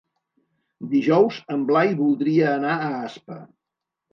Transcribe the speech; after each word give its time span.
Dijous 0.93 1.37
en 1.57 1.67
Blai 1.69 1.93
voldria 2.01 2.49
anar 2.55 2.73
a 2.79 2.91
Aspa. 3.11 3.39